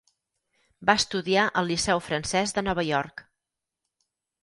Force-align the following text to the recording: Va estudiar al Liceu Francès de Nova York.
Va 0.89 0.95
estudiar 1.01 1.45
al 1.63 1.71
Liceu 1.73 2.03
Francès 2.09 2.57
de 2.59 2.67
Nova 2.71 2.89
York. 2.91 3.25